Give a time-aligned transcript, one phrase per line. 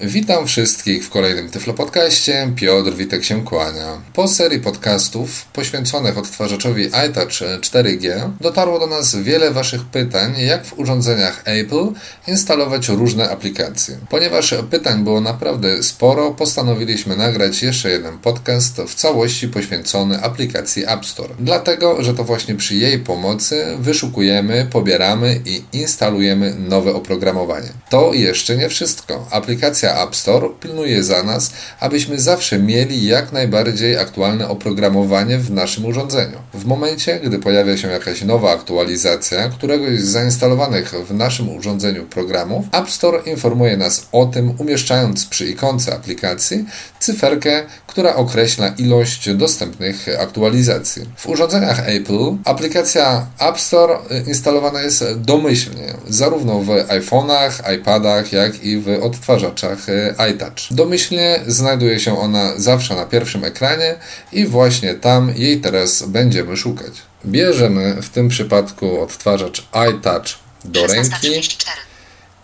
[0.00, 2.52] Witam wszystkich w kolejnym Tyflo Podcaście.
[2.56, 4.02] Piotr Witek się kłania.
[4.12, 10.78] Po serii podcastów poświęconych odtwarzaczowi iTouch 4G dotarło do nas wiele Waszych pytań, jak w
[10.78, 11.86] urządzeniach Apple
[12.26, 13.98] instalować różne aplikacje.
[14.10, 21.06] Ponieważ pytań było naprawdę sporo, postanowiliśmy nagrać jeszcze jeden podcast w całości poświęcony aplikacji App
[21.06, 21.34] Store.
[21.38, 27.68] Dlatego, że to właśnie przy jej pomocy wyszukujemy, pobieramy i instalujemy nowe oprogramowanie.
[27.90, 29.26] To jeszcze nie wszystko.
[29.30, 35.50] Aplikacja aplikacja App Store pilnuje za nas, abyśmy zawsze mieli jak najbardziej aktualne oprogramowanie w
[35.50, 36.38] naszym urządzeniu.
[36.54, 42.64] W momencie, gdy pojawia się jakaś nowa aktualizacja któregoś z zainstalowanych w naszym urządzeniu programów,
[42.72, 46.64] App Store informuje nas o tym, umieszczając przy ikonce aplikacji
[47.00, 51.02] cyferkę, która określa ilość dostępnych aktualizacji.
[51.16, 58.78] W urządzeniach Apple aplikacja App Store instalowana jest domyślnie, zarówno w iPhone'ach, iPadach, jak i
[58.78, 60.54] w odtwarzaczach E, iTouch.
[60.70, 63.96] Domyślnie znajduje się ona zawsze na pierwszym ekranie
[64.32, 66.92] i właśnie tam jej teraz będziemy szukać.
[67.26, 71.42] Bierzemy w tym przypadku odtwarzacz iTouch do ręki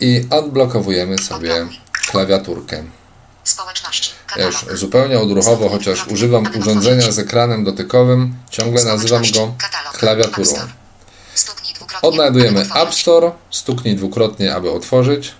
[0.00, 1.66] i odblokowujemy sobie
[2.10, 2.84] klawiaturkę.
[4.36, 9.54] Już zupełnie odruchowo, chociaż używam urządzenia z ekranem dotykowym, ciągle nazywam go
[9.92, 10.52] klawiaturą.
[12.02, 15.34] Odnajdujemy App Store, stuknij dwukrotnie, aby otworzyć.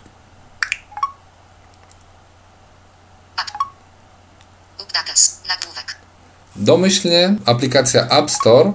[6.61, 8.72] Domyślnie aplikacja App Store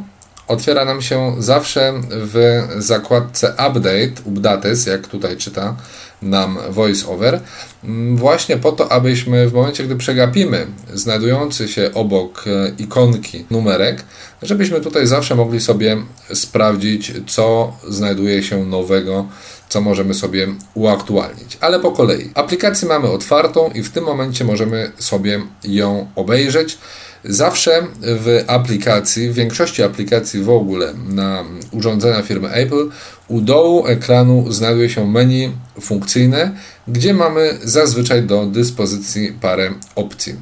[0.48, 5.76] otwiera nam się zawsze w zakładce Update, Updates, jak tutaj czyta
[6.22, 7.40] nam VoiceOver,
[7.84, 14.04] mm, właśnie po to, abyśmy w momencie, gdy przegapimy znajdujący się obok e, ikonki numerek,
[14.42, 15.98] żebyśmy tutaj zawsze mogli sobie
[16.34, 19.26] sprawdzić, co znajduje się nowego,
[19.70, 21.58] co możemy sobie uaktualnić.
[21.62, 22.30] Ale po kolei.
[22.36, 26.78] Aplikację mamy otwartą i w tym momencie możemy sobie ją obejrzeć.
[27.26, 32.90] Zawsze w aplikacji, w większości aplikacji w ogóle na urządzenia firmy Apple,
[33.28, 36.52] u dołu ekranu znajduje się menu funkcyjne,
[36.88, 40.36] gdzie mamy zazwyczaj do dyspozycji parę opcji.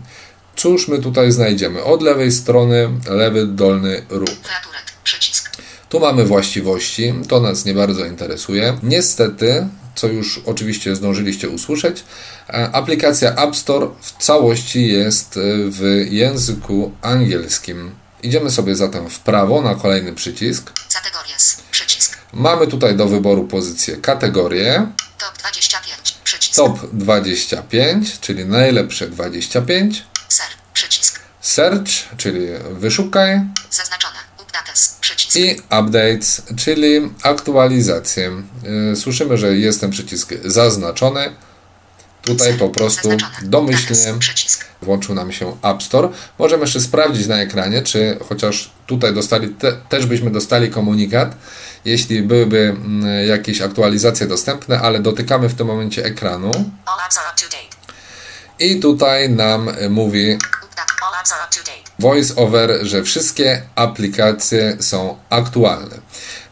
[0.55, 1.83] Cóż my tutaj znajdziemy?
[1.83, 4.29] Od lewej strony lewy dolny róg.
[5.89, 8.77] Tu mamy właściwości, to nas nie bardzo interesuje.
[8.83, 12.03] Niestety co już oczywiście zdążyliście usłyszeć.
[12.49, 17.95] E, aplikacja App Store w całości jest e, w języku angielskim.
[18.23, 20.71] Idziemy sobie zatem w prawo na kolejny przycisk.
[21.71, 22.17] Przycisk.
[22.33, 24.87] Mamy tutaj do wyboru pozycję kategorie.
[25.19, 26.15] Top 25.
[26.23, 26.55] Przycisk.
[26.55, 30.03] Top 25, czyli najlepsze 25.
[30.29, 30.57] Search.
[30.73, 31.19] Przycisk.
[31.41, 32.39] Search, czyli
[32.71, 33.41] wyszukaj.
[33.71, 34.32] Zaznaczone.
[35.35, 38.31] I updates, czyli aktualizacje.
[38.91, 41.35] Y, słyszymy, że jest ten przycisk zaznaczony.
[42.21, 43.09] Tutaj po prostu
[43.41, 44.13] domyślnie
[44.81, 46.09] włączył nam się App Store.
[46.39, 51.35] Możemy jeszcze sprawdzić na ekranie, czy chociaż tutaj dostali, te, też byśmy dostali komunikat,
[51.85, 56.51] jeśli byłyby mm, jakieś aktualizacje dostępne, ale dotykamy w tym momencie ekranu.
[58.59, 60.37] I tutaj nam mówi
[62.00, 65.95] VoiceOver, że wszystkie aplikacje są aktualne.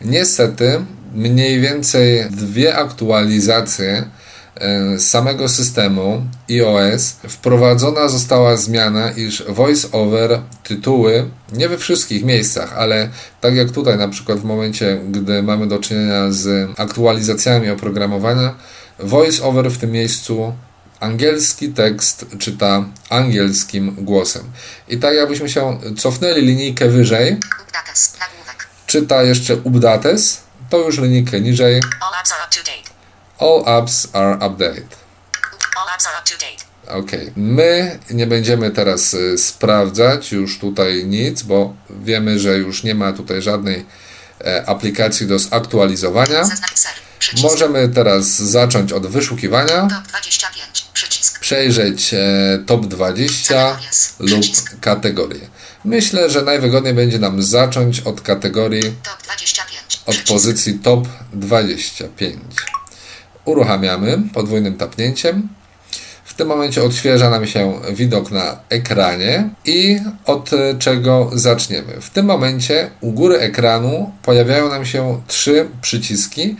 [0.01, 4.03] Niestety, mniej więcej dwie aktualizacje
[4.55, 13.09] e, samego systemu iOS wprowadzona została zmiana, iż VoiceOver tytuły nie we wszystkich miejscach, ale
[13.41, 18.55] tak jak tutaj na przykład w momencie, gdy mamy do czynienia z aktualizacjami oprogramowania,
[18.99, 20.53] VoiceOver w tym miejscu
[21.01, 24.51] angielski tekst czyta angielskim głosem.
[24.87, 27.37] I tak jakbyśmy się cofnęli linijkę wyżej,
[28.87, 31.81] czyta jeszcze updates, to już linijkę niżej.
[33.39, 34.97] All apps are updated.
[36.87, 42.95] Ok, my nie będziemy teraz y, sprawdzać już tutaj nic, bo wiemy, że już nie
[42.95, 43.85] ma tutaj żadnej
[44.45, 46.43] e, aplikacji do zaktualizowania.
[47.41, 49.87] Możemy teraz zacząć od wyszukiwania.
[51.39, 52.19] Przejrzeć e,
[52.65, 53.79] top 20
[54.19, 54.45] lub
[54.81, 55.49] kategorie.
[55.85, 58.95] Myślę, że najwygodniej będzie nam zacząć od kategorii
[60.05, 62.35] od pozycji top 25.
[63.45, 65.47] Uruchamiamy podwójnym tapnięciem.
[66.25, 72.01] W tym momencie odświeża nam się widok na ekranie i od czego zaczniemy.
[72.01, 76.57] W tym momencie u góry ekranu pojawiają nam się trzy przyciski,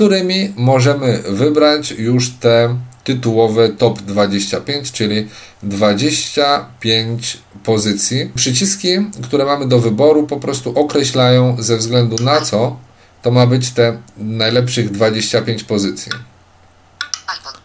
[0.00, 5.28] którymi możemy wybrać już te tytułowe top 25, czyli
[5.62, 8.30] 25 pozycji.
[8.34, 8.88] Przyciski,
[9.22, 12.76] które mamy do wyboru, po prostu określają ze względu na co
[13.22, 16.12] to ma być te najlepszych 25 pozycji.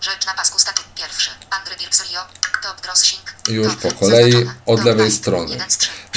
[0.01, 1.31] rzecz na pasku staty pierwszy.
[1.49, 1.75] Andry.
[3.49, 4.33] Już top, po kolei
[4.65, 5.57] od lewej strony.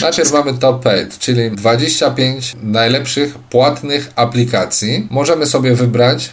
[0.01, 5.09] Najpierw mamy Top 8, czyli 25 najlepszych płatnych aplikacji.
[5.11, 6.31] Możemy sobie wybrać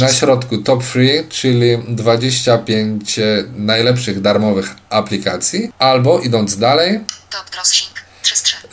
[0.00, 3.20] na środku Top Free, czyli 25
[3.56, 7.00] najlepszych darmowych aplikacji, albo idąc dalej,
[7.30, 7.50] Top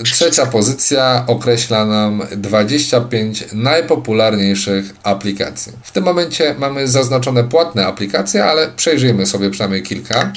[0.03, 5.73] trzecia pozycja określa nam 25 najpopularniejszych aplikacji.
[5.83, 10.31] W tym momencie mamy zaznaczone płatne aplikacje, ale przejrzyjmy sobie przynajmniej kilka.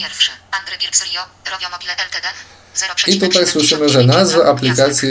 [3.06, 5.08] I tutaj słyszymy, że nazwy aplikacji,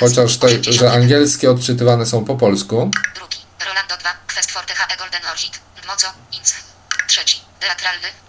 [0.00, 3.38] chociaż te, że angielskie odczytywane są po polsku, Drugi.
[3.66, 4.10] Rolando 2.
[4.34, 5.20] Quest THE Golden.
[6.32, 6.54] Inc.
[7.08, 7.45] Trzeci.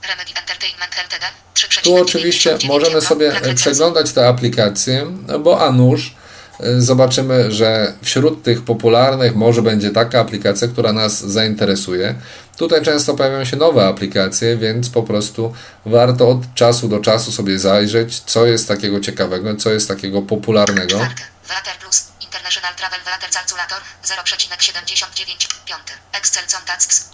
[0.08, 1.26] Remedy Entertainment Ltd.
[1.56, 5.06] 3,99 Tu oczywiście możemy sobie przeglądać te aplikacje,
[5.40, 6.16] bo a nuż
[6.60, 12.16] y, zobaczymy, że wśród tych popularnych może będzie taka aplikacja, która nas zainteresuje.
[12.58, 15.54] Tutaj często pojawiają się nowe aplikacje, więc po prostu
[15.86, 20.98] warto od czasu do czasu sobie zajrzeć, co jest takiego ciekawego, co jest takiego popularnego.
[20.98, 22.17] Plus.
[22.48, 23.00] International Travel
[23.32, 25.48] Calculator 0,79.
[25.66, 25.94] Piąty.
[26.14, 26.44] Excel.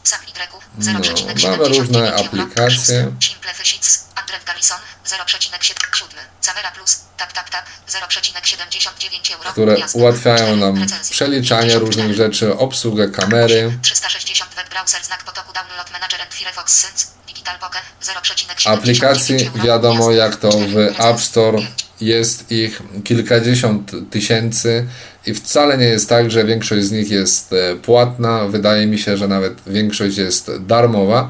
[0.04, 0.62] Sam Y.
[0.80, 3.12] 0,79 No, mamy różne aplikacje.
[3.22, 3.52] Simple.
[4.16, 5.96] Andrew Garrison 0,7.
[5.96, 6.22] Siódmy.
[6.46, 7.00] Camera Plus.
[7.18, 9.52] Tap Tap Tap 0,79 euro.
[9.52, 11.86] które ułatwiają nam przeliczanie 54.
[11.86, 13.80] różnych rzeczy, obsługę kamery.
[13.82, 20.12] 360 web browser znak potoku download manager and Firefox Sync Digital Poker 0,79 Aplikacji wiadomo
[20.12, 21.00] jak to w.
[21.00, 21.60] App Store
[22.02, 24.88] jest ich kilkadziesiąt tysięcy
[25.26, 28.46] i wcale nie jest tak, że większość z nich jest e, płatna.
[28.46, 31.30] Wydaje mi się, że nawet większość jest darmowa.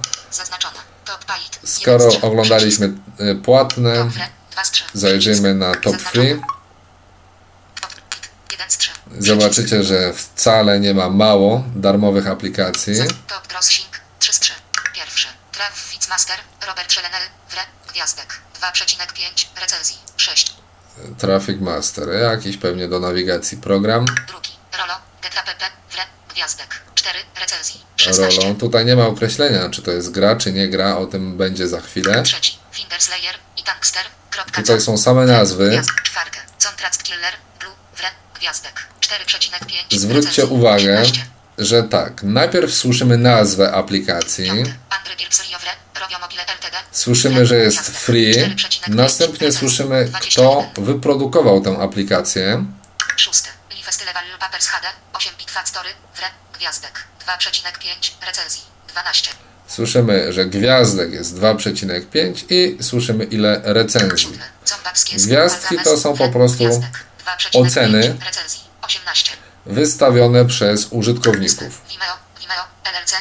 [1.64, 4.10] Skoro oglądaliśmy e, płatne,
[4.94, 5.96] zajrzyjmy na Top.
[5.96, 6.42] Free.
[9.20, 12.94] Zobaczycie, że wcale nie ma mało darmowych aplikacji.
[13.28, 13.44] Top
[14.32, 14.62] z trzech.
[14.94, 15.28] Pierwszy.
[15.52, 16.38] Trav Fitzmaster.
[16.68, 17.22] Robert Schelenel.
[17.50, 17.62] Wre.
[17.92, 18.42] Gwiazdek.
[18.62, 19.98] 2,5 recenzji.
[20.18, 20.63] 6.
[21.18, 24.06] Traffic Master, jakiś pewnie do nawigacji program.
[24.06, 24.50] Drugi.
[24.78, 24.94] Rolo.
[25.22, 25.66] TKPP.
[25.92, 26.04] Wre.
[26.34, 26.82] Gwiazdek.
[26.96, 27.82] 4 recenzji.
[27.96, 28.42] 16.
[28.42, 28.56] Rolą.
[28.56, 31.82] Tutaj nie ma określenia, czy to jest gra, czy nie gra, o tym będzie za
[31.82, 32.24] chwilę.
[32.24, 32.58] Trzeci.
[32.72, 34.06] Fingerslayer i Tankster.
[34.32, 35.82] Kropka Tutaj są same nazwy.
[36.64, 37.34] Contrast Killer.
[37.60, 37.74] Blue.
[37.98, 38.08] Wre.
[38.40, 38.88] Gwiazdek.
[39.02, 41.26] 4,5 Zwróćcie uwagę, 18.
[41.58, 44.74] że tak, najpierw słyszymy nazwę aplikacji, Piąty.
[46.92, 50.30] Słyszymy, że jest free, 4,5 następnie słyszymy, 21.
[50.32, 52.66] kto wyprodukował tę aplikację.
[53.16, 53.50] Szósty.
[53.72, 54.88] Lee Festival Papers HD.
[55.14, 55.90] 8 bit Fat Story.
[56.16, 56.28] Wre.
[56.54, 57.04] Gwiazdek.
[57.28, 58.62] 2,5 recenzji.
[58.88, 59.30] 12.
[59.68, 64.40] Słyszymy, że gwiazdek jest 2,5 i słyszymy ile recenzji.
[65.14, 67.04] Gwiazdki to są po prostu Gwiazdek.
[67.26, 68.18] 2,5 oceny.
[68.26, 68.60] recenzji.
[68.82, 69.32] 18.
[69.66, 71.82] Wystawione przez użytkowników.
[71.90, 72.14] Vimeo.
[72.40, 72.64] Vimeo.
[72.84, 73.14] LLC.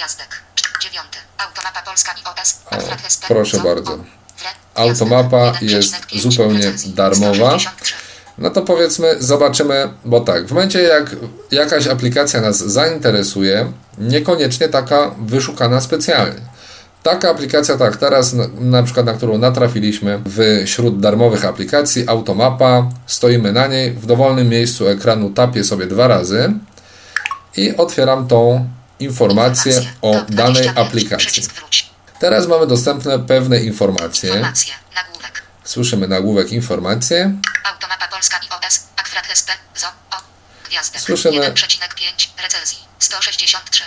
[0.00, 0.28] Gwiazdek.
[0.82, 1.18] Dziewiąty.
[1.38, 2.60] Automapa Polska iOS.
[2.66, 3.28] O, Alfred Hesper.
[3.28, 3.92] proszę Zo- bardzo.
[3.92, 3.98] o.
[4.74, 7.58] Automapa jest 1,5 zupełnie darmowa.
[7.58, 7.94] 163.
[8.38, 11.16] No to powiedzmy, zobaczymy, bo tak, w momencie jak
[11.50, 16.40] jakaś aplikacja nas zainteresuje, niekoniecznie taka wyszukana specjalnie.
[17.02, 20.20] Taka aplikacja, tak teraz na, na przykład, na którą natrafiliśmy
[20.66, 26.52] wśród darmowych aplikacji, Automapa, stoimy na niej, w dowolnym miejscu ekranu tapię sobie dwa razy
[27.56, 28.68] i otwieram tą
[29.00, 30.78] informację o danej 25.
[30.78, 31.42] aplikacji.
[32.20, 34.30] Teraz mamy dostępne pewne informacje.
[34.30, 34.74] Informacje.
[34.94, 35.42] Nagłówek.
[35.64, 37.36] Słyszymy nagłówek informacje.
[37.64, 38.80] Automapa Polska iOS.
[38.96, 39.48] Akfrat SP.
[39.76, 39.86] ZO.
[40.10, 40.16] O.
[40.68, 41.00] Gwiazdek.
[41.00, 42.78] Słyszymy- 1,5 recenzji.
[42.98, 43.82] 163.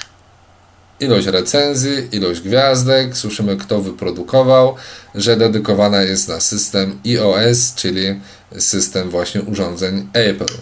[1.00, 4.76] ilość recenzji, ilość gwiazdek, słyszymy kto wyprodukował,
[5.16, 8.22] że dedykowana jest na system iOS, czyli
[8.60, 10.54] system właśnie urządzeń Apple.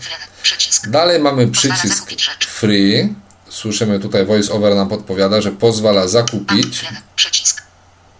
[0.87, 2.11] Dalej mamy przycisk
[2.47, 3.15] free.
[3.51, 7.01] Słyszymy tutaj voiceover nam podpowiada, że pozwala zakupić, Wre.
[7.15, 7.61] Przycisk.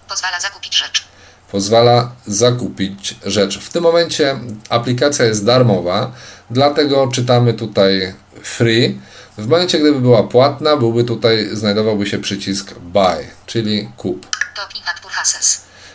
[0.10, 1.04] Pozwala zakupić rzecz.
[1.52, 3.60] pozwala zakupić rzecz.
[3.60, 6.12] W tym momencie aplikacja jest darmowa,
[6.50, 9.00] dlatego czytamy tutaj free.
[9.38, 14.28] W momencie, gdyby była płatna, byłby tutaj, znajdowałby się przycisk buy, czyli kup.
[14.56, 14.82] Top in.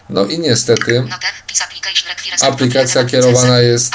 [0.08, 1.04] No i niestety
[2.40, 3.94] Aplikacja kierowana jest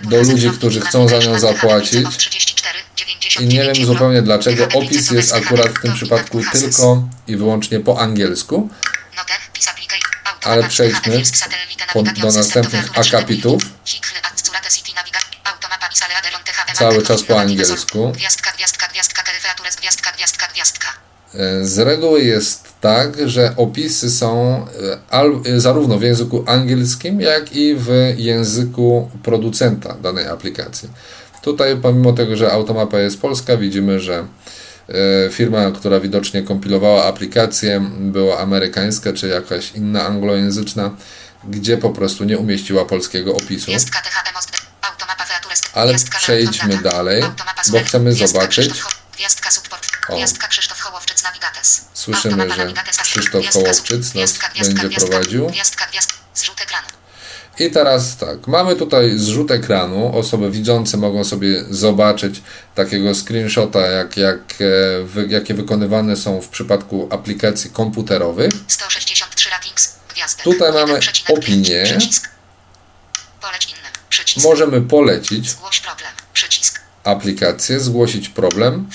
[0.00, 2.06] do ludzi, którzy chcą za nią zapłacić.
[2.06, 2.78] of 34,
[3.40, 7.80] i nie wiem 99 zupełnie dlaczego opis jest akurat w tym przypadku tylko i wyłącznie
[7.80, 8.70] po angielsku,
[10.42, 11.22] ale przejdźmy
[11.94, 13.62] do następnych akapitów.
[16.74, 18.12] Cały czas po angielsku.
[21.34, 27.20] E, Z reguły jest tak, że opisy są e, al- e, zarówno w języku angielskim,
[27.20, 30.88] jak i w języku producenta danej aplikacji.
[31.42, 34.26] Tutaj, pomimo tego, że automapa jest polska, widzimy, że
[34.88, 40.90] e, firma, która widocznie kompilowała aplikację, była amerykańska czy jakaś inna anglojęzyczna,
[41.48, 43.70] gdzie po prostu nie umieściła polskiego opisu.
[45.74, 47.22] Ale przejdźmy dalej,
[47.72, 48.68] bo chcemy zobaczyć.
[49.20, 51.84] Gwiazdka support, gwiazdka Krzysztof Hołowczyc Navigates.
[51.94, 52.72] Słyszymy, że
[53.02, 54.38] Krzysztof Hołowczyc nas
[54.74, 55.52] będzie prowadził.
[57.58, 60.18] I teraz tak, mamy tutaj zrzut ekranu.
[60.18, 62.42] Osoby widzące mogą sobie zobaczyć
[62.74, 68.52] takiego screenshota, jak, jak, e, wy, jakie wykonywane są w przypadku aplikacji komputerowych.
[68.68, 70.44] 163 ratings, gwiazdek.
[70.44, 71.98] Tutaj mamy 1,5, opinię.
[74.42, 76.79] Możemy polecić Zgłoś problem, przycisk.
[77.04, 78.90] Aplikację, zgłosić problem,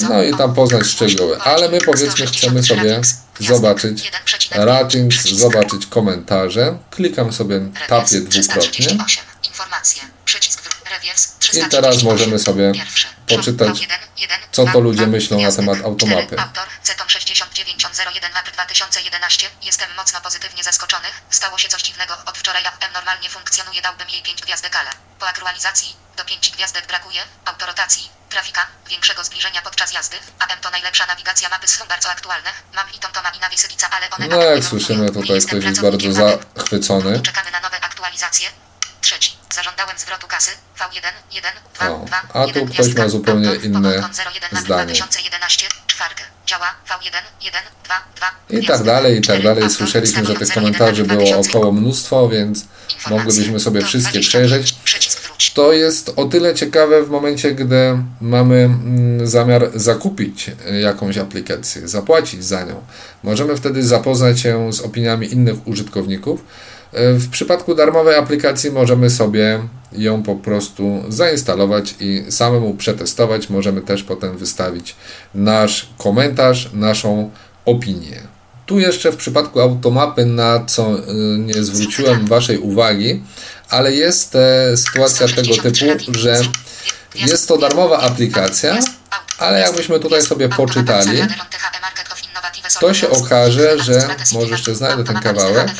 [0.00, 1.40] no i tam poznać szczegóły.
[1.40, 3.00] Ale my powiedzmy chcemy sobie
[3.40, 4.10] zobaczyć
[4.50, 6.78] ratings, zobaczyć komentarze.
[6.90, 8.86] Klikam sobie, tapię dwukrotnie.
[11.52, 12.72] I teraz możemy sobie
[13.26, 13.88] poczytać,
[14.52, 16.40] co to ludzie myślą na temat automapy.
[16.40, 19.46] Autor Cetom 6901 map 2011.
[19.62, 21.08] Jestem mocno pozytywnie zaskoczony.
[21.30, 22.14] Stało się coś dziwnego.
[22.26, 23.82] Od wczoraj AM normalnie funkcjonuje.
[23.82, 24.90] Dałbym jej 5 gwiazdek, ale
[25.22, 27.20] po aktualizacji do 5 gwiazdek brakuje.
[27.44, 30.16] Autorotacji, trafika, większego zbliżenia podczas jazdy.
[30.38, 31.48] AM to najlepsza nawigacja.
[31.48, 32.50] Mapy są bardzo aktualne.
[32.74, 37.20] Mam i TomToma i Navisylica, ale one No jak słyszymy tutaj ktoś jest bardzo zachwycony.
[37.20, 38.48] Czekamy na nowe aktualizacje.
[39.00, 39.36] Trzeci.
[39.54, 40.50] Zażądałem zwrotu kasy.
[40.78, 44.60] V1, 1, 2, O, 2, a tu 1, ktoś ma zupełnie inne powodkon 01 na
[44.60, 44.92] zdanie.
[44.94, 46.22] 2011, czwarty.
[46.46, 49.70] Działa V1, 1, 2, 2, I tak dalej, i tak dalej.
[49.70, 51.50] Słyszeliśmy, że tych komentarzy 01 na było 2000.
[51.50, 52.64] około mnóstwo, więc
[53.10, 54.71] moglibyśmy sobie wszystkie 25, przejrzeć.
[55.54, 61.88] To jest o tyle ciekawe w momencie, gdy mamy mm, zamiar zakupić y, jakąś aplikację,
[61.88, 62.74] zapłacić za nią.
[63.22, 66.40] Możemy wtedy zapoznać się z opiniami innych użytkowników.
[66.94, 69.60] Y, W przypadku darmowej aplikacji możemy sobie
[69.92, 73.50] ją po prostu zainstalować i samemu przetestować.
[73.50, 74.96] Możemy też potem wystawić
[75.34, 77.30] nasz komentarz, naszą
[77.64, 78.20] opinię.
[78.72, 81.02] Tu jeszcze w przypadku automapy, na co y,
[81.38, 83.22] nie zwróciłem Waszej uwagi,
[83.68, 86.40] ale jest e, sytuacja tego typu, że
[87.14, 88.78] jest to darmowa aplikacja,
[89.38, 91.22] ale jakbyśmy tutaj sobie poczytali,
[92.80, 95.70] to się okaże, że może jeszcze znajdę ten kawałek.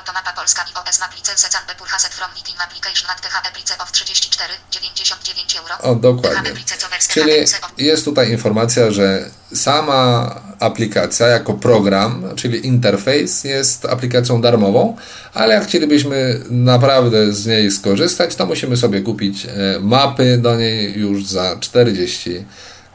[0.00, 4.54] Automapa Polska i OS Maplicense Canbe Pulhaset from Meeting Application at THE Plice of 34,
[4.70, 5.74] 99 euro.
[5.78, 6.52] O, dokładnie.
[7.08, 7.32] Czyli
[7.78, 14.96] jest tutaj informacja, że sama aplikacja jako program, czyli interfejs jest aplikacją darmową,
[15.34, 20.98] ale jak chcielibyśmy naprawdę z niej skorzystać, to musimy sobie kupić e, mapy do niej
[20.98, 22.44] już za 40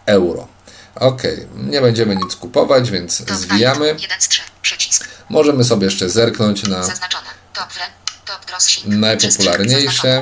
[0.06, 0.48] euro.
[0.96, 1.22] Ok,
[1.56, 3.88] nie będziemy nic kupować, więc zwijamy.
[3.88, 4.55] 1 z 3, przycisk.
[5.29, 6.82] Możemy sobie jeszcze zerknąć na.
[7.53, 7.70] Top
[8.86, 10.22] najpopularniejsze.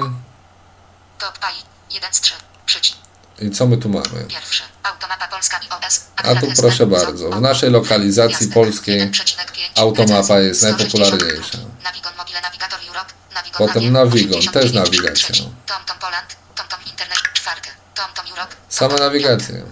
[1.19, 1.53] Top AI,
[1.91, 2.33] 1 z 3,
[2.65, 2.97] przycisk.
[3.39, 4.25] I co my tu mamy?
[4.27, 4.63] Pierwszy.
[4.83, 6.01] Automapa Polska i OS.
[6.15, 9.11] A tu proszę bardzo, w naszej lokalizacji polskiej
[9.75, 11.57] automapa jest najpopularniejsza.
[13.57, 15.35] Potem Navigon, 89, też nawigacja.
[18.69, 19.63] Same nawigacje.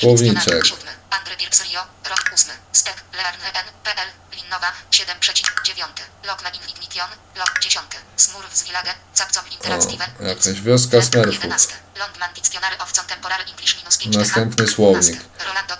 [0.00, 0.64] Słowniczek.
[1.10, 1.18] Dictionary.
[1.18, 1.18] Siódmy.
[1.18, 1.80] Andry Birks Rio.
[2.10, 2.52] Rok ósmy.
[2.72, 2.94] Step.
[3.12, 3.66] Learn N.
[3.84, 4.10] PL.
[4.36, 4.72] Linnowa.
[4.90, 6.02] 7 przecinek dziewiąty.
[6.26, 7.10] Lokme Ignition.
[7.38, 7.96] Lok dziesiąty.
[8.16, 8.94] Smurf z Village.
[9.14, 10.04] Capcom Interactive.
[10.20, 11.34] Jakaś wioska Smurfów.
[11.34, 11.74] 11.
[11.98, 15.20] Londman Dictionary of Contemporary English minus 5 Następny słownik.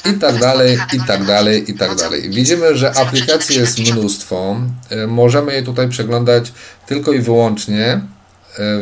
[0.05, 2.31] I tak dalej, i tak dalej, i tak dalej.
[2.31, 4.57] Widzimy, że aplikacji jest mnóstwo.
[4.91, 6.53] E, Możemy je tutaj przeglądać
[6.87, 8.01] tylko i wyłącznie e,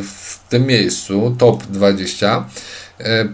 [0.03, 2.45] w tym miejscu, top 20, e,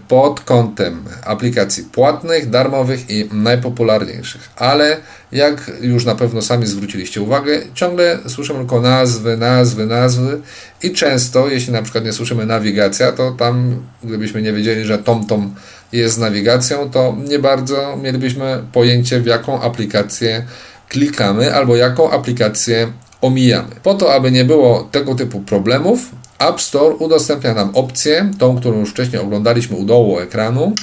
[0.07, 4.49] pod kątem aplikacji płatnych, darmowych i najpopularniejszych.
[4.55, 4.97] Ale
[5.31, 10.41] jak już na pewno sami zwróciliście uwagę, ciągle słyszymy tylko nazwy, nazwy, nazwy
[10.83, 15.55] i często, jeśli na przykład nie słyszymy nawigacja, to tam, gdybyśmy nie wiedzieli, że TomTom
[15.91, 20.45] jest nawigacją, to nie bardzo mielibyśmy pojęcie, w jaką aplikację
[20.89, 22.91] klikamy albo jaką aplikację
[23.21, 23.75] omijamy.
[23.83, 25.99] Po to, aby nie było tego typu problemów,
[26.39, 30.75] App Store udostępnia nam opcję, tą, którą już wcześniej oglądaliśmy u dołu ekranu.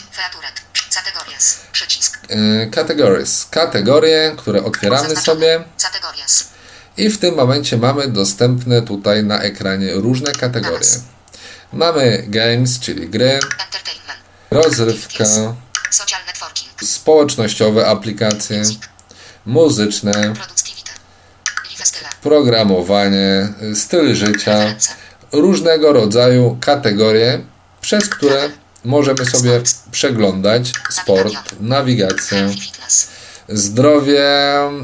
[0.94, 1.60] Categories.
[1.72, 2.18] Przycisk.
[2.28, 6.48] e, Categories, kategorie, które otwieramy sobie Categories.
[6.96, 10.88] i w tym momencie mamy dostępne tutaj na ekranie różne kategorie.
[11.72, 13.40] Mamy games, czyli gry,
[14.50, 15.24] rozrywka,
[16.82, 18.62] społecznościowe aplikacje,
[19.46, 20.34] muzyczne,
[22.22, 24.74] programowanie, styl życia.
[25.32, 27.40] Różnego rodzaju kategorie,
[27.80, 28.50] przez które
[28.84, 29.60] możemy sobie
[29.90, 32.48] przeglądać sport, nawigację,
[33.48, 34.24] zdrowie,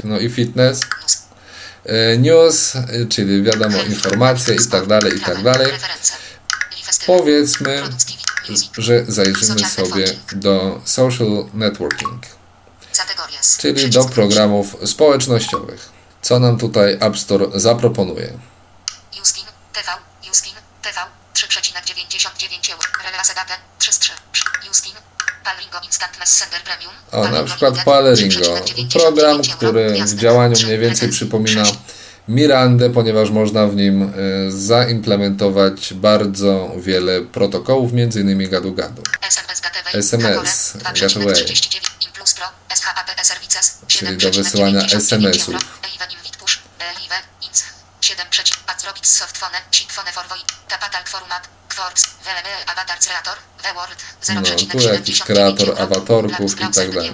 [0.03, 1.23] no i fitness, News.
[1.85, 5.67] e, news, e, czyli wiadomo, informacje i tak dalej, i tak dalej.
[7.05, 7.83] Powiedzmy,
[8.77, 12.21] że zajrzymy sobie do social networking,
[13.57, 15.89] czyli do programów społecznościowych.
[16.21, 18.33] Co nam tutaj App Store zaproponuje?
[20.29, 20.99] TV, Uskin, TV,
[21.33, 22.83] 3,99 euro.
[23.03, 24.71] Relase date, 3,3.
[24.71, 24.93] Uskin,
[25.43, 26.93] Palringo Instant Messenger Premium.
[27.11, 31.63] O, na przykład 3,99 program, który w działaniu mniej więcej przypomina.
[32.27, 34.13] Mirandę, ponieważ można w nim
[34.47, 38.49] y, zaimplementować bardzo wiele protokołów, m.in.
[38.49, 39.01] gadu-gadu.
[39.27, 39.93] SMS Gateway.
[39.99, 41.35] SMS Hakole, Gateway.
[41.35, 42.45] 2,39 Implus Pro,
[42.75, 45.55] SHAPP Services, Czyli do wysyłania 7,99 SMS-ów.
[47.99, 48.05] Inc.
[48.05, 53.99] 7 przeciw, Azrobić Softphone, Sheetphone for Void, Tapatal Format, Quartz, VLB, Avatar Creator, The Word,
[54.35, 55.81] No, 0,79 tu jakiś kreator euro.
[55.83, 57.11] awatarków i tak dalej.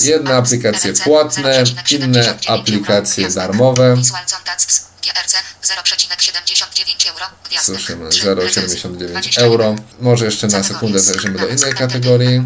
[0.00, 3.96] Jedne aplikacje płatne, 0,79 inne aplikacje darmowe.
[3.96, 7.26] Visual Contacts, GRC, 0,79 euro.
[7.44, 7.64] Gwiazdek.
[7.64, 8.26] Słyszymy Trzy.
[8.26, 9.76] 0,79 20 euro.
[10.00, 12.42] Może jeszcze na sekundę zajrzymy do innej kategorii.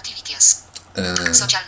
[0.00, 0.62] Utilities.
[0.96, 1.62] E, Social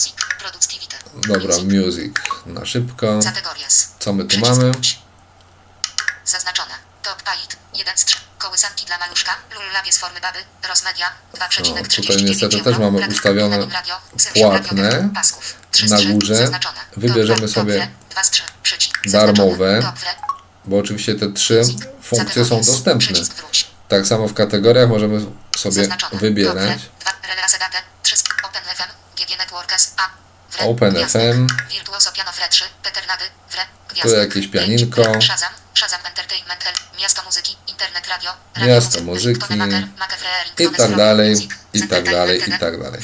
[0.00, 0.96] music, productivity.
[1.28, 2.12] dobra, music,
[2.46, 3.20] na szybko.
[3.24, 3.94] Categories.
[3.98, 4.72] Co my tu Przycisk mamy?
[6.24, 6.74] Zaznaczone.
[7.02, 8.18] Top 8, 1 z 3.
[8.38, 10.38] Kołysanki dla maluszka, lullabie z formy baby,
[10.68, 13.66] rozmedia, 2,39 No, tutaj niestety też mamy ustawione
[14.34, 15.10] płatne.
[15.88, 16.50] Na górze
[16.96, 17.90] wybierzemy sobie
[19.04, 19.92] darmowe.
[20.64, 21.62] Bo oczywiście te trzy
[22.02, 23.18] funkcje są dostępne.
[23.88, 25.26] Tak samo w kategoriach możemy
[25.56, 26.80] sobie wybierać.
[29.30, 29.38] Top wre.
[29.38, 29.38] Dwa.
[29.38, 29.38] Relase date.
[29.38, 29.38] Trzy z- Open FM.
[29.38, 29.94] GG Networkers.
[29.96, 30.02] A.
[30.56, 30.64] Wre.
[30.66, 31.22] Open Gwiazdek.
[31.34, 31.46] FM.
[31.72, 32.64] Virtuoso Piano Fre 3.
[32.82, 33.24] Peternady.
[33.52, 33.62] Wre.
[34.02, 35.02] Tu jakieś pianinko.
[37.00, 37.56] Miasto muzyki.
[37.68, 38.30] Internet radio.
[38.66, 39.86] Miasto muzyk- muzyki.
[40.54, 43.00] I tak dalej, i tak dalej, i tak dalej.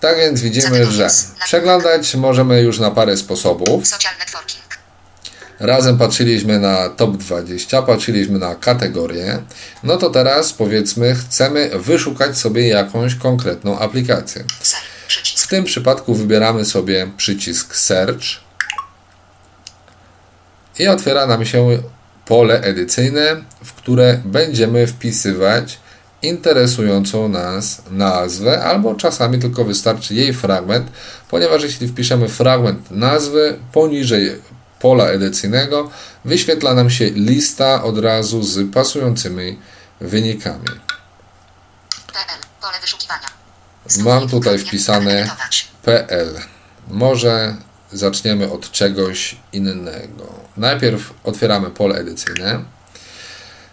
[0.00, 1.08] Tak więc widzimy, że
[1.44, 3.84] przeglądać możemy już na parę sposobów.
[5.60, 9.42] Razem patrzyliśmy na top 20, patrzyliśmy na kategorie.
[9.82, 14.44] No to teraz powiedzmy, chcemy wyszukać sobie jakąś konkretną aplikację.
[15.36, 18.24] W tym przypadku wybieramy sobie przycisk Search
[20.78, 21.82] i otwiera nam się
[22.26, 25.78] pole edycyjne, w które będziemy wpisywać
[26.22, 30.90] interesującą nas nazwę, albo czasami tylko wystarczy jej fragment,
[31.30, 34.42] ponieważ jeśli wpiszemy fragment nazwy poniżej
[34.80, 35.90] pola edycyjnego,
[36.24, 39.58] wyświetla nam się lista od razu z pasującymi
[40.00, 40.66] wynikami.
[42.12, 42.40] PL.
[42.60, 43.39] Pole wyszukiwania.
[43.98, 45.30] Mam tutaj wpisane.
[45.82, 46.28] PL.
[46.88, 47.56] Może
[47.92, 50.34] zaczniemy od czegoś innego.
[50.56, 52.60] Najpierw otwieramy pole edycyjne.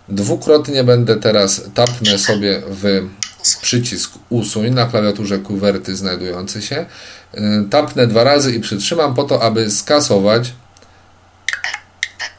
[0.10, 3.08] Dwukrotnie będę teraz tapnę sobie w
[3.62, 6.86] przycisk usuń na klawiaturze kuwerty znajdujący się.
[7.36, 10.53] Y, Tapnę dwa razy i przytrzymam po to, aby skasować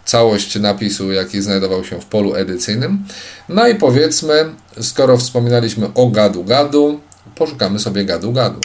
[0.04, 3.04] całość napisu, jaki znajdował się w polu edycyjnym.
[3.48, 7.00] No i powiedzmy, skoro wspominaliśmy o gadu gadu,
[7.38, 8.60] poszukamy sobie gadu gadu.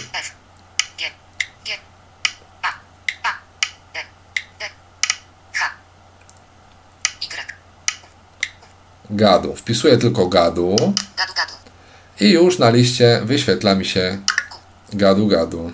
[9.09, 9.55] Gadu.
[9.55, 10.75] Wpisuję tylko gadu
[12.19, 14.21] i już na liście wyświetla mi się.
[14.93, 15.71] Gadu gadu.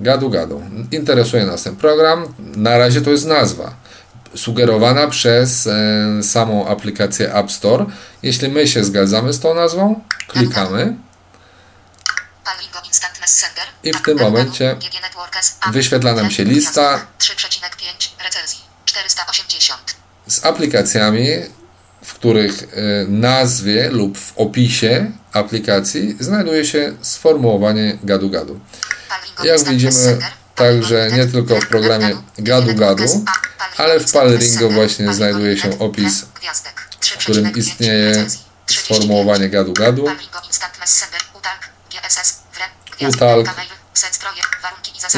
[0.00, 0.62] Gadu gadu.
[0.90, 2.34] Interesuje nas ten program.
[2.38, 3.74] Na razie to jest nazwa.
[4.36, 7.86] Sugerowana przez e, samą aplikację App Store.
[8.22, 10.96] Jeśli my się zgadzamy z tą nazwą, klikamy.
[13.82, 14.76] I w tym momencie
[15.72, 17.06] wyświetla nam się lista.
[17.18, 18.60] 3,5 recenzji.
[18.84, 19.96] 480.
[20.26, 21.26] z aplikacjami,
[22.04, 22.66] w których e,
[23.08, 28.60] nazwie lub w opisie aplikacji znajduje się sformułowanie gadu gadu.
[29.08, 30.18] Palringo Jak widzimy.
[30.54, 32.74] Także nie tylko w programie Gadu.
[32.74, 33.24] Gadu,
[33.76, 36.24] ale w Palringo właśnie znajduje się opis,
[37.00, 38.52] w którym 3,5 istnieje recenzji.
[38.66, 38.98] 35.
[38.98, 40.06] sformułowanie gadu gadu.
[43.08, 43.48] Utalk,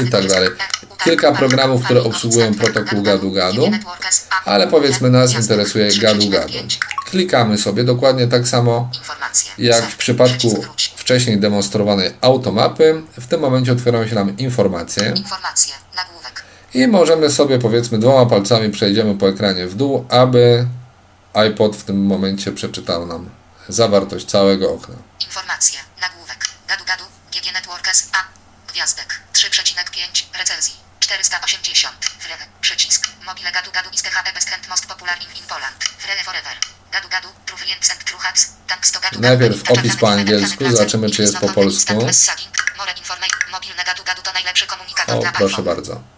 [0.06, 0.48] I tak dalej.
[1.04, 5.98] Kilka programów, które obsługują protokół gadu, gadu GG gadu, Networkers, A, ale powiedzmy nas interesuje
[5.98, 6.52] gadu gadu.
[6.52, 6.78] 3,5.
[7.10, 8.90] Klikamy sobie dokładnie tak samo
[9.58, 10.64] jak w przypadku
[10.96, 13.02] wcześniej demonstrowanej automapy.
[13.20, 15.14] W tym momencie otwierają się nam informacje.
[16.74, 20.66] I możemy sobie powiedzmy dwoma palcami przejdziemy po ekranie w dół, aby
[21.34, 23.30] iPod w tym momencie przeczytał nam
[23.68, 24.94] zawartość całego okna.
[25.24, 25.78] Informacje.
[26.00, 26.44] Nagłówek.
[26.68, 27.04] Gadu gadu.
[27.32, 28.08] GG Networkers.
[28.12, 28.43] A.
[28.74, 29.20] gwiazdek.
[29.32, 30.74] 3,5 recenzji.
[31.00, 32.04] 480.
[32.18, 32.34] Free.
[32.60, 33.08] Przycisk.
[33.26, 35.76] Mobile gadu gadu is the best and most popular in, in Poland.
[35.98, 36.54] Free forever.
[36.92, 37.28] Gadu gadu.
[37.46, 38.20] True clients and true
[38.92, 41.94] to gadu Najpierw opis po angielsku, zobaczymy, czy jest po polsku.
[44.34, 46.13] Najlepszy komunikator O, proszę bardzo.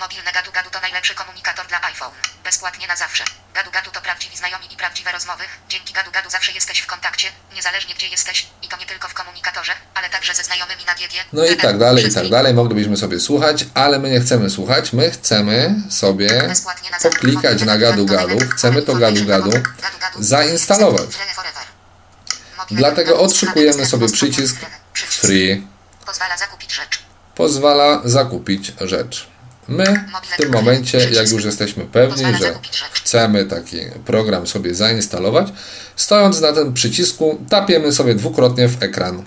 [0.00, 2.12] Mobilne gadu gadu to najlepszy komunikator dla iPhone.
[2.44, 3.24] Bezpłatnie na zawsze.
[3.54, 5.44] Gadu gadu to prawdziwi znajomi i prawdziwe rozmowy.
[5.68, 8.46] Dzięki gadu gadu zawsze jesteś w kontakcie, niezależnie gdzie jesteś.
[8.62, 11.14] I to nie tylko w komunikatorze, ale także ze znajomymi na GG.
[11.32, 12.54] No i tak dalej, i tak dalej.
[12.54, 14.92] Moglibyśmy sobie słuchać, ale my nie chcemy słuchać.
[14.92, 16.54] My chcemy sobie
[17.02, 18.38] poklikać na gadu gadu.
[18.54, 19.50] Chcemy to gadu gadu
[20.18, 21.10] zainstalować.
[22.70, 24.56] Dlatego odszukujemy sobie przycisk
[24.94, 25.66] Free.
[26.06, 27.02] Pozwala zakupić rzecz.
[27.34, 29.30] Pozwala zakupić rzecz.
[29.70, 32.54] My w tym momencie, jak już jesteśmy pewni, że
[32.92, 35.48] chcemy taki program sobie zainstalować,
[35.96, 39.24] stojąc na tym przycisku, tapiemy sobie dwukrotnie w ekran.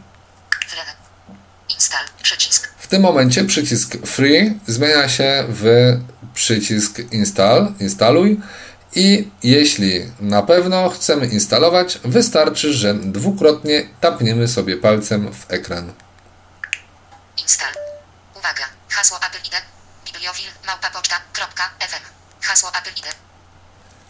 [2.78, 5.94] W tym momencie przycisk Free zmienia się w
[6.34, 8.40] przycisk Install, instaluj
[8.96, 15.94] i jeśli na pewno chcemy instalować, wystarczy, że dwukrotnie tapniemy sobie palcem w ekran.
[17.38, 17.74] Install.
[18.36, 18.64] Uwaga.
[18.90, 19.73] Hasło Apple ID.
[22.42, 23.06] Hasło Apple ID.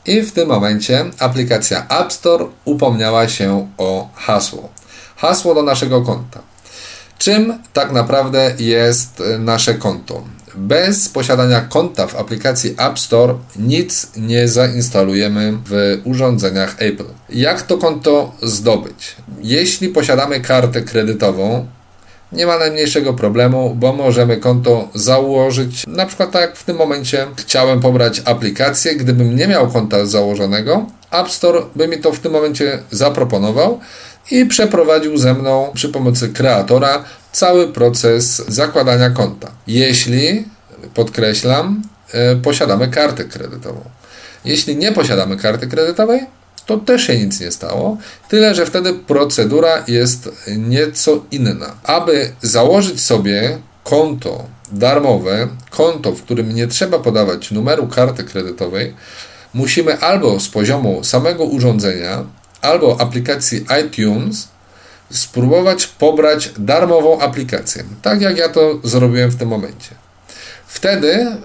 [0.06, 4.70] I w tym momencie aplikacja App Store upomniała się o hasło.
[5.16, 6.40] Hasło do naszego konta.
[7.18, 10.24] Czym tak naprawdę jest nasze konto?
[10.56, 17.06] Bez posiadania konta w aplikacji App Store nic nie zainstalujemy w urządzeniach Apple.
[17.30, 19.16] Jak to konto zdobyć?
[19.42, 21.68] Jeśli posiadamy kartę kredytową,
[22.34, 25.84] nie ma najmniejszego problemu, bo możemy konto założyć.
[25.88, 31.32] Na przykład tak w tym momencie chciałem pobrać aplikację, gdybym nie miał konta założonego, App
[31.32, 33.80] Store by mi to w tym momencie zaproponował
[34.32, 39.52] i przeprowadził ze mną przy pomocy kreatora cały proces zakładania konta.
[39.68, 40.46] Jeśli,
[40.94, 43.82] podkreślam, e, posiadamy kartę kredytową.
[44.46, 46.22] Jeśli nie posiadamy karty kredytowej,
[46.66, 47.98] to też się nic nie stało,
[48.30, 51.76] tyle że wtedy procedura jest nieco inna.
[51.84, 58.94] Aby założyć sobie konto darmowe, konto, w którym nie trzeba podawać numeru karty kredytowej,
[59.54, 62.24] musimy albo z poziomu samego urządzenia,
[62.62, 64.48] albo aplikacji iTunes
[65.12, 67.84] spróbować pobrać darmową aplikację.
[68.02, 69.90] Tak jak ja to zrobiłem w tym momencie.
[70.68, 71.38] Wtedy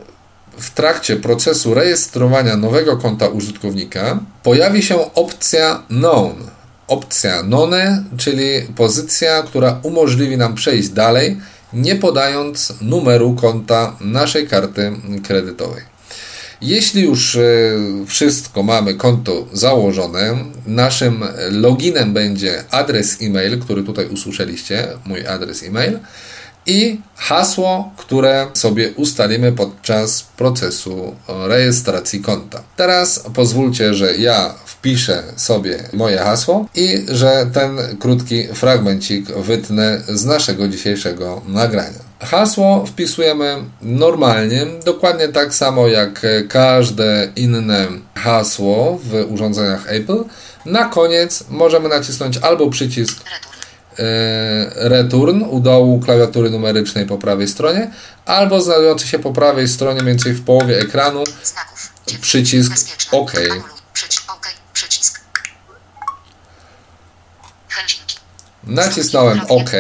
[0.61, 6.35] w trakcie procesu rejestrowania nowego konta użytkownika pojawi się opcja Known.
[6.89, 8.45] Opcja None, czyli
[8.77, 11.37] pozycja, która umożliwi nam przejść dalej,
[11.73, 14.93] nie podając numeru konta naszej karty
[15.27, 15.83] kredytowej.
[16.61, 17.41] Jeśli już e,
[18.07, 25.99] wszystko mamy, konto założone, naszym loginem będzie adres e-mail, który tutaj usłyszeliście, mój adres e-mail
[26.69, 32.63] i hasło, które sobie ustalimy podczas procesu rejestracji konta.
[32.77, 40.25] Teraz pozwólcie, że ja wpiszę sobie moje hasło i że ten krótki fragmencik wytnę z
[40.25, 42.09] naszego dzisiejszego nagrania.
[42.21, 50.25] Hasło wpisujemy normalnie, dokładnie tak samo jak każde inne hasło w urządzeniach Apple.
[50.67, 53.19] Na koniec możemy nacisnąć albo przycisk.
[53.99, 57.91] E, return u dołu klawiatury numerycznej po prawej stronie,
[58.27, 61.93] albo znajdujący się po prawej stronie, mniej więcej w połowie ekranu, Znaków.
[62.21, 62.73] Przycisk.
[63.11, 63.33] OK.
[68.65, 69.71] Nacisnąłem OK.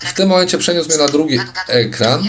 [0.00, 2.26] W tym momencie przeniósł mnie na drugi ekran 2%.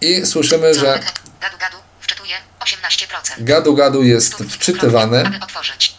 [0.00, 1.00] i słyszymy, że
[1.40, 1.76] Gadu gadu.
[2.00, 3.44] Wczytuje 18%.
[3.44, 5.40] gadu gadu jest wczytywane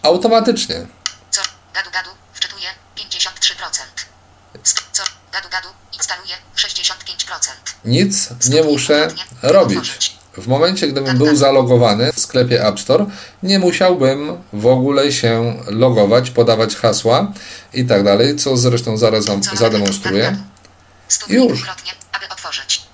[0.04, 0.76] automatycznie.
[1.74, 2.10] Gadu gadu
[3.30, 4.62] wczytuje 53%.
[4.64, 5.04] St- Co?
[5.34, 7.50] Gadu gadu instaluje 65%.
[7.86, 9.08] Nic nie muszę
[9.42, 10.16] robić.
[10.38, 13.06] W momencie, gdybym był zalogowany w sklepie App Store,
[13.44, 17.32] nie musiałbym w ogóle się logować, podawać hasła
[17.74, 20.38] i tak dalej, co zresztą zaraz Wam zademonstruję.
[21.28, 21.66] Już.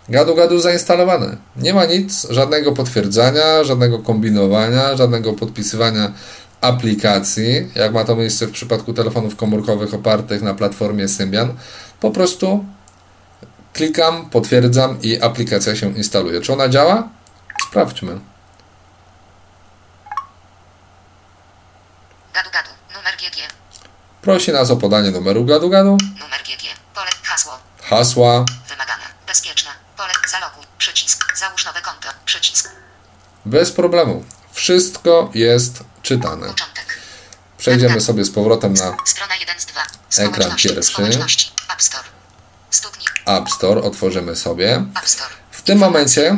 [0.09, 1.37] Gadu gadu zainstalowane.
[1.55, 6.11] Nie ma nic, żadnego potwierdzania, żadnego kombinowania, żadnego podpisywania
[6.62, 11.54] aplikacji, jak ma to miejsce w przypadku telefonów komórkowych opartych na platformie Symbian.
[12.00, 12.65] Po prostu
[13.74, 16.41] klikam, potwierdzam i aplikacja się instaluje.
[16.41, 17.10] Czy ona działa?
[17.70, 18.20] Sprawdźmy.
[22.34, 22.70] Gadu gadu.
[22.96, 23.38] Numer GG.
[24.22, 26.63] Prosi nas o podanie numeru gadu gadu, Numer GG.
[26.96, 27.54] Pole hasło.
[27.82, 29.04] hasła, Wymagane.
[29.28, 29.72] Bezpieczne.
[29.98, 30.63] Pole zaloguj.
[30.78, 31.38] Przycisk.
[31.38, 32.08] Załóż nowe konto.
[32.26, 32.70] Przycisk.
[33.46, 34.24] bez problemu.
[34.58, 36.54] Wszystko jest czytane.
[37.58, 39.82] Przejdziemy sobie z powrotem na Strona 1 z 2.
[40.17, 41.02] Ekran pierwszy.
[43.26, 43.82] App Store.
[43.82, 44.86] Otworzymy sobie.
[45.52, 46.38] W tym momencie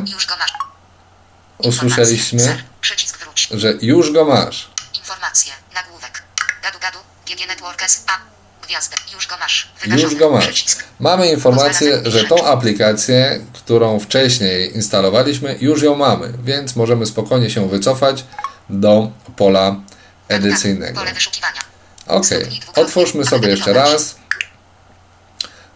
[1.58, 2.64] usłyszeliśmy,
[3.50, 4.70] że już go masz.
[4.94, 5.52] Informacje.
[5.74, 6.22] Nagłówek.
[6.62, 6.98] Gadu gadu.
[7.26, 8.04] GG Networkers.
[8.70, 8.96] Gwiazdę.
[9.14, 9.68] Już go masz.
[9.74, 10.16] Już Wyrażony.
[10.16, 10.46] go masz.
[10.46, 10.84] Przycisk.
[11.00, 17.68] Mamy informację, że tą aplikację, którą wcześniej instalowaliśmy, już ją mamy, więc możemy spokojnie się
[17.68, 18.24] wycofać
[18.68, 19.76] do pola
[20.28, 21.00] edycyjnego.
[21.00, 21.60] Pole wyszukiwania.
[22.06, 22.26] Ok,
[22.76, 24.16] otwórzmy sobie jeszcze raz.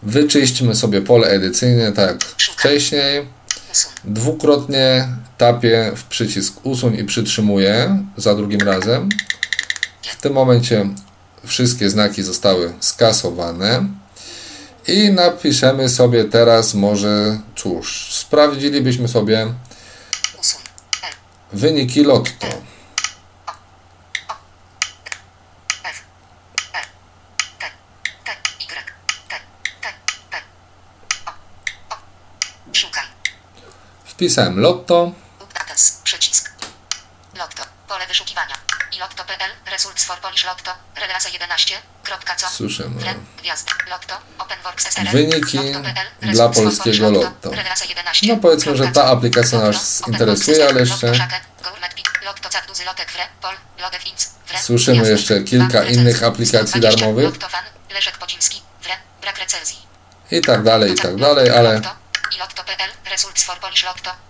[0.03, 3.27] Wyczyśćmy sobie pole edycyjne, tak jak wcześniej.
[4.03, 9.09] Dwukrotnie tapię w przycisk usuń i przytrzymuję za drugim razem.
[10.01, 10.89] W tym momencie
[11.45, 13.87] wszystkie znaki zostały skasowane.
[14.87, 19.53] I napiszemy sobie teraz może, cóż, sprawdzilibyśmy sobie
[21.53, 22.47] wyniki lotto.
[34.05, 35.11] Wpisałem lotto.
[36.03, 36.51] Przycisk.
[37.37, 37.63] Lotto.
[37.87, 38.64] Pole wyszukiwania.
[39.05, 39.71] Lotto.pl.
[39.71, 40.71] Results for Polish Lotto.
[40.95, 41.75] Relasa 11.
[42.03, 42.47] Kropka co?
[42.49, 43.01] Słyszymy.
[43.01, 43.13] Fre.
[43.37, 43.69] Gwiazd.
[43.89, 44.15] Lotto.
[44.39, 45.11] Openworks SRL.
[45.11, 45.59] Wyniki
[46.21, 47.51] dla polskiego Lotto.
[47.51, 48.27] Relasa 11.
[48.27, 51.11] No powiedzmy, że ta aplikacja nas interesuje, ale jeszcze-.
[54.61, 56.99] Słyszymy jeszcze kilka innych aplikacji 120.
[56.99, 57.33] darmowych.
[60.31, 61.81] I tak dalej, i tak dalej, ale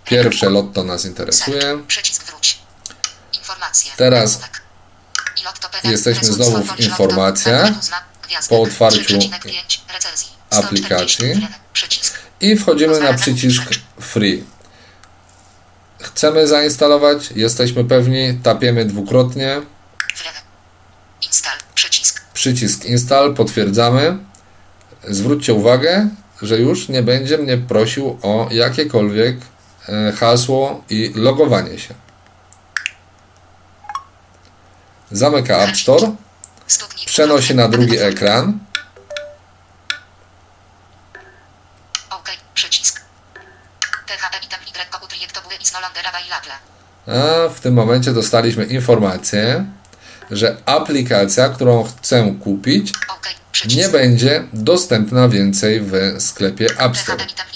[0.04, 1.78] pierwsze lotto nas interesuje.
[3.96, 4.40] Teraz.
[5.84, 7.70] Jesteśmy znowu w informacjach
[8.48, 9.32] po otwarciu 3,5
[9.94, 10.28] recenzji.
[10.50, 10.58] 140.
[10.64, 11.48] aplikacji.
[12.40, 13.62] I wchodzimy na przycisk
[14.00, 14.44] Free.
[16.00, 19.62] Chcemy zainstalować, jesteśmy pewni, tapiemy dwukrotnie.
[22.34, 24.18] Przycisk Install, potwierdzamy.
[25.08, 26.08] Zwróćcie uwagę,
[26.42, 29.36] że już nie będzie mnie prosił o jakiekolwiek
[29.88, 31.94] e, hasło i logowanie się.
[35.10, 36.16] Zamyka App Store,
[37.06, 38.58] przenosi na drugi ekran.
[44.44, 44.68] item Y
[47.06, 47.14] no.
[47.14, 49.64] A w tym momencie dostaliśmy informację,
[50.30, 52.92] że aplikacja, którą chcę kupić,
[53.76, 57.24] nie będzie dostępna więcej w sklepie App Store.
[57.24, 57.46] item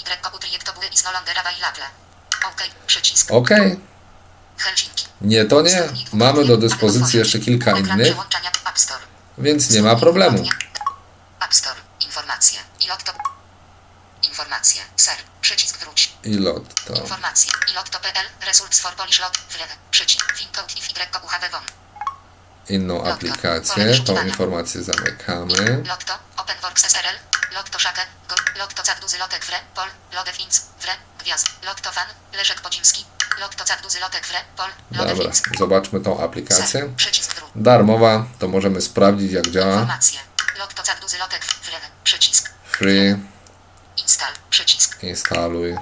[3.29, 3.37] Y no.
[3.37, 3.49] OK.
[5.21, 5.89] Nie to nie.
[6.13, 8.15] Mamy do dyspozycji jeszcze kilka innych,
[9.37, 10.43] więc nie ma problemu.
[12.01, 12.59] Informacje.
[12.79, 13.11] I lotto.
[14.23, 14.81] Informacje.
[14.95, 15.17] Ser.
[15.41, 16.13] Przycisk wróć.
[16.23, 16.93] I lotto.
[16.93, 17.51] Informacje.
[17.71, 18.25] I lotto.pl.
[18.47, 19.37] Results for Polish Lot.
[19.37, 19.77] Wlew.
[19.91, 20.33] Przycisk.
[20.37, 21.63] Fincode i Y won.
[22.69, 25.83] Inną aplikację, tą informację zamykamy.
[25.87, 26.13] Lotto.
[26.37, 27.17] Openworks SRL.
[27.55, 27.77] Lotto.
[28.59, 28.83] Lotto
[29.19, 29.59] Lotek Wre.
[29.75, 29.87] Pol.
[30.13, 30.53] Lodev Inc.
[30.81, 30.93] Wre.
[31.19, 31.47] Gwiazd.
[31.65, 32.07] Lotto Fan.
[32.33, 33.05] Leszek Podzimski.
[34.91, 36.93] Dobra, zobaczmy tą aplikację.
[37.55, 39.87] Darmowa, to możemy sprawdzić jak działa.
[42.71, 43.15] Free,
[45.01, 45.77] instaluj.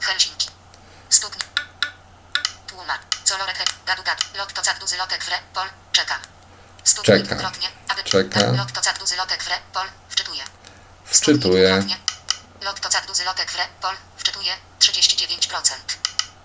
[0.00, 0.48] Helsinki.
[1.08, 1.48] Stuknij.
[2.66, 3.00] Tłumacz.
[3.24, 3.58] Colorek.
[3.86, 4.22] Gadu gadu.
[4.38, 5.38] Lotto Cad Duzy Lotek Wre.
[5.54, 5.66] Pol.
[5.92, 6.18] Czekam.
[6.84, 7.34] Stuknij Czeka.
[7.34, 8.02] dwukrotnie, aby...
[8.02, 8.40] Czeka.
[9.18, 9.58] Lotek Wre.
[9.72, 9.86] Pol.
[10.08, 10.42] Wczytuje.
[11.04, 11.84] Wczytuję.
[12.62, 13.66] Lotto Cad Duzy Lotek Wre.
[13.80, 13.94] Pol.
[14.30, 14.52] Wczytuje.
[14.78, 15.74] 39%.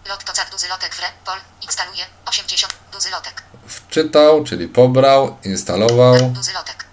[0.06, 1.12] Lotto Cad Duzy Lotek Wre.
[1.26, 1.40] Pol.
[1.62, 2.06] Instaluje.
[2.26, 2.74] 80.
[2.92, 3.44] Duzy Lotek.
[3.68, 6.32] Wczytał, czyli pobrał, instalował.
[6.32, 6.86] Duzy Lotek.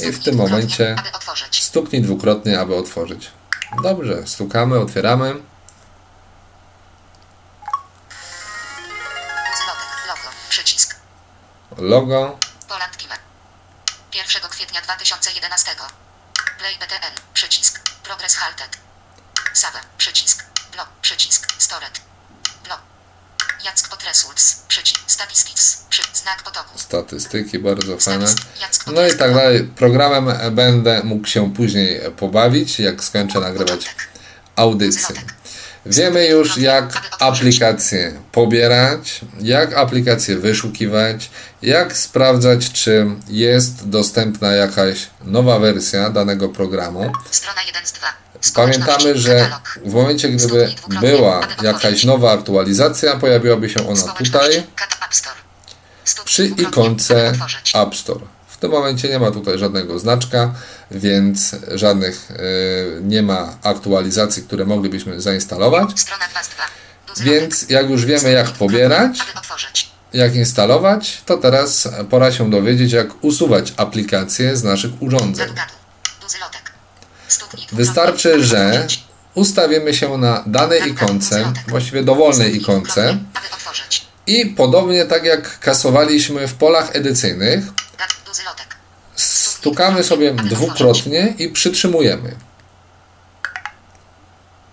[0.00, 0.96] I w tym momencie
[1.50, 3.30] stuknij dwukrotnie, aby otworzyć.
[3.82, 5.34] Dobrze, stukamy, otwieramy.
[9.50, 10.06] Duzy Lotek.
[10.08, 10.30] Logo.
[10.48, 10.96] Przycisk.
[11.78, 12.38] Logo.
[12.68, 13.10] Poland Team.
[14.14, 15.70] 1 kwietnia 2011.
[16.58, 17.14] Play BTN.
[17.34, 17.90] Przycisk.
[18.02, 18.78] Progress halted.
[19.52, 19.80] Save.
[19.98, 20.44] Przycisk.
[20.72, 20.88] Blok.
[21.02, 21.52] Przycisk.
[21.58, 22.00] Stored.
[22.64, 22.80] Blok.
[23.64, 24.62] Jack pod results.
[24.68, 25.00] Przycisk.
[25.06, 25.84] Statistics.
[25.90, 26.02] Przy.
[26.14, 26.78] Znak potoku.
[26.78, 28.26] Statystyki, bardzo fajne.
[28.86, 29.64] No i tak dalej.
[29.64, 33.94] Programem będę mógł się później pobawić, jak skończę nagrywać
[34.56, 35.16] audycję.
[35.86, 41.30] Wiemy już, jak aplikację pobierać, jak aplikację wyszukiwać,
[41.62, 47.12] jak sprawdzać, czy jest dostępna jakaś nowa wersja danego programu.
[47.30, 48.06] Strona 1 z 2.
[48.54, 49.50] Pamiętamy, że
[49.84, 54.62] w momencie, gdyby była jakaś nowa aktualizacja, pojawiłaby się ona tutaj.
[56.24, 57.32] Przy ikonce
[57.74, 58.24] App Store.
[58.48, 60.54] W tym momencie nie ma tutaj żadnego znaczka,
[60.94, 62.34] więc żadnych y,
[63.02, 66.00] nie ma aktualizacji, które moglibyśmy zainstalować.
[66.00, 66.62] Strona 2 z 2.
[67.08, 69.18] Duzy Więc jak już wiemy, jak pobierać,
[70.12, 75.48] jak instalować, to teraz pora się dowiedzieć, jak usuwać aplikacje z naszych urządzeń.
[77.72, 78.86] Wystarczy, że
[79.34, 83.18] ustawimy się na danej ikonce, właściwie dowolnej ikonce.
[84.26, 87.64] I podobnie tak jak kasowaliśmy w polach edycyjnych.
[89.62, 92.34] Stukamy sobie dwukrotnie i przytrzymujemy.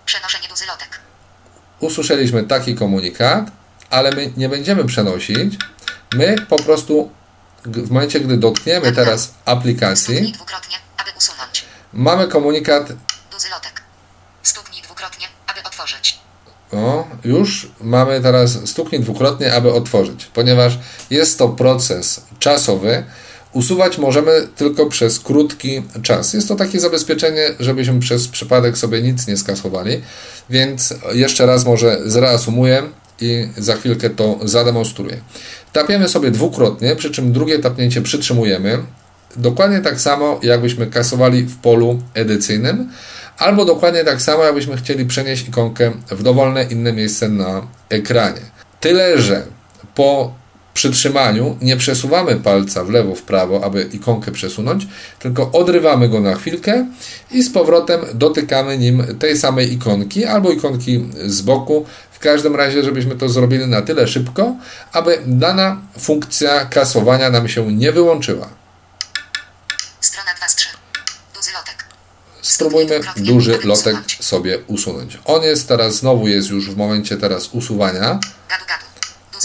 [0.06, 1.00] Przenoszenie duży lotek.
[1.80, 3.50] Usłyszeliśmy taki komunikat,
[3.90, 5.56] ale my nie będziemy przenosić.
[6.14, 7.10] My po prostu
[7.64, 11.64] w momencie, gdy dotkniemy teraz aplikacji, Stuknij dwukrotnie, aby usunąć.
[11.92, 12.86] mamy komunikat
[13.30, 13.82] Duży lotek.
[14.42, 16.18] Stuknij dwukrotnie, aby otworzyć.
[16.72, 20.78] O, już mamy teraz stuknij dwukrotnie, aby otworzyć, ponieważ
[21.10, 23.04] jest to proces czasowy.
[23.52, 26.34] Usuwać możemy tylko przez krótki czas.
[26.34, 30.00] Jest to takie zabezpieczenie, żebyśmy przez przypadek sobie nic nie skasowali.
[30.50, 32.82] Więc jeszcze raz może zreasumuję
[33.20, 35.16] i za chwilkę to zademonstruję.
[35.72, 38.78] Tapiemy sobie dwukrotnie, przy czym drugie tapnięcie przytrzymujemy.
[39.36, 42.90] Dokładnie tak samo, jakbyśmy kasowali w polu edycyjnym,
[43.38, 48.40] albo dokładnie tak samo, jakbyśmy chcieli przenieść ikonkę w dowolne inne miejsce na ekranie.
[48.80, 49.42] Tyle, że
[49.94, 50.39] po
[50.74, 54.86] przytrzymaniu nie przesuwamy palca w lewo, w prawo, aby ikonkę przesunąć,
[55.18, 56.86] tylko odrywamy go na chwilkę
[57.30, 61.86] i z powrotem dotykamy nim tej samej ikonki albo ikonki z boku.
[62.12, 64.56] W każdym razie, żebyśmy to zrobili na tyle szybko,
[64.92, 68.48] aby dana funkcja kasowania nam się nie wyłączyła.
[70.00, 70.68] Strona 2 z 3.
[71.34, 71.84] Duży lotek.
[72.42, 75.18] Spróbujmy duży lotek sobie usunąć.
[75.24, 78.18] On jest teraz, znowu jest już w momencie teraz usuwania.
[78.48, 78.89] Gadu, gadu.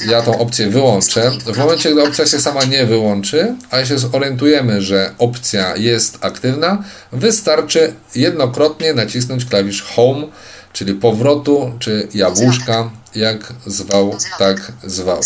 [0.07, 1.31] Ja tą opcję wyłączę.
[1.45, 6.83] W momencie, gdy opcja się sama nie wyłączy, a się zorientujemy, że opcja jest aktywna,
[7.11, 10.27] wystarczy jednokrotnie nacisnąć klawisz Home,
[10.73, 15.21] czyli powrotu, czy jabłuszka, jak zwał, tak zwał.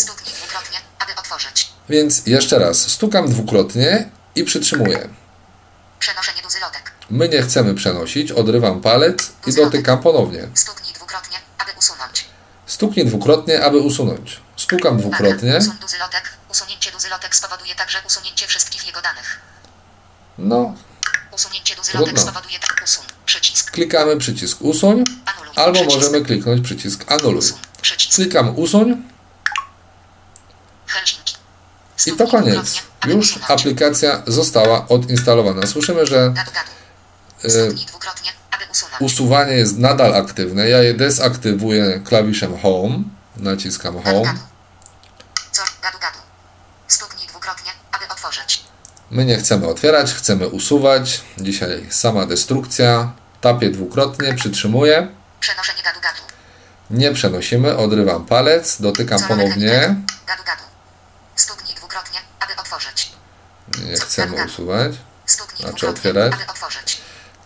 [1.88, 5.08] Więc jeszcze raz, stukam dwukrotnie i przytrzymuję.
[5.98, 6.92] Przenoszenie duży lotek.
[7.10, 10.48] My nie chcemy przenosić, odrywam palec i dotykam ponownie.
[10.54, 12.24] Stuknij dwukrotnie, aby usunąć.
[12.66, 14.40] Stuknij dwukrotnie, aby usunąć.
[14.64, 15.58] Stukam dwukrotnie.
[15.80, 16.30] Duży lotek.
[16.50, 19.40] Usunięcie duży lotek spowoduje także usunięcie wszystkich jego danych.
[20.38, 20.74] No,
[21.32, 23.04] Usunięcie spowoduje tak usun.
[23.26, 23.70] Przycisk.
[23.70, 25.52] klikamy przycisk usuń, Anuluj.
[25.56, 25.96] albo przycisk.
[25.96, 27.38] możemy kliknąć przycisk anuluj.
[27.38, 27.58] Usun.
[27.82, 28.14] Przycisk.
[28.14, 29.02] Klikam usuń
[30.86, 31.34] Helsinki.
[32.06, 32.54] i to koniec.
[32.72, 35.66] dwukrotnie, Już aplikacja została odinstalowana.
[35.66, 36.50] Słyszymy, że gadu.
[37.44, 38.32] e, dwukrotnie,
[39.00, 40.68] usuwanie jest nadal aktywne.
[40.68, 42.98] Ja je dezaktywuję klawiszem Home.
[43.36, 44.22] Naciskam Home.
[44.22, 44.38] gadu.
[45.52, 45.62] Co?
[45.62, 45.69] Gadu, gadu.
[46.88, 48.64] Stuknij dwukrotnie, aby otworzyć.
[49.10, 51.20] My nie chcemy otwierać, chcemy usuwać.
[51.38, 53.12] Dzisiaj sama destrukcja.
[53.40, 55.08] Tapię dwukrotnie, przytrzymuję.
[55.40, 56.20] Przenoszenie gadu, gadu.
[56.90, 59.96] Nie przenosimy, odrywam palec, dotykam ponownie.
[60.26, 60.62] Gadu, gadu.
[61.36, 63.12] Stuknij dwukrotnie, aby otworzyć.
[63.84, 64.92] Nie chcemy usuwać.
[65.60, 66.32] Znaczy otwierać.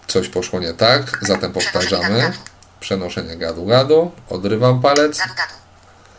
[0.09, 2.21] Coś poszło nie tak, zatem Przenoszenie powtarzamy.
[2.21, 2.39] gadu,
[2.81, 5.19] Przenoszenie gadu-gadu, odrywam palec.
[5.19, 5.55] Gadu, gadu.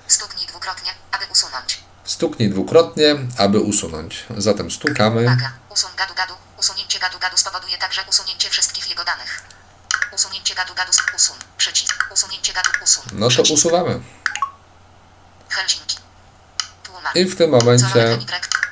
[0.08, 1.85] Stuknij dwukrotnie, aby usunąć.
[2.16, 4.26] Stuknij dwukrotnie, aby usunąć.
[4.38, 5.22] Zatem stukamy.
[5.22, 5.52] Uwaga.
[5.70, 6.34] Usun gadu, gadu.
[6.60, 9.44] Usunięcie gadu, gadu spowoduje także usunięcie wszystkich jego danych.
[10.16, 10.92] Usunięcie gadu, gadu.
[11.16, 11.36] Usun.
[11.58, 12.08] Przycisk.
[12.14, 12.70] Usunięcie gadu.
[12.84, 13.04] Usun.
[13.14, 14.00] No to usuwamy.
[15.50, 15.98] Helsinki.
[17.16, 18.20] I w tym momencie.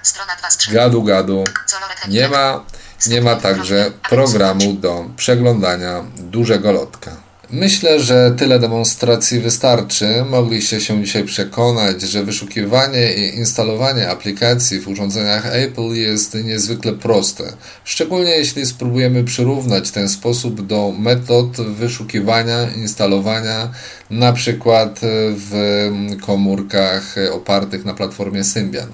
[0.03, 0.71] Strona 2 z 3.
[0.71, 2.09] gadu-gadu Colorek Y.
[2.09, 2.65] nie ma.
[3.05, 7.11] Nie ma także programu do przeglądania dużego lotka.
[7.55, 10.25] Myślę, że tyle demonstracji wystarczy.
[10.29, 17.43] Mogliście się dzisiaj przekonać, że wyszukiwanie i instalowanie aplikacji w urządzeniach Apple jest niezwykle proste.
[17.83, 23.71] Szczególnie jeśli spróbujemy przyrównać ten sposób do metod wyszukiwania, instalowania
[24.09, 24.99] na przykład
[25.35, 25.89] w
[26.21, 28.89] komórkach opartych na platformie Symbian.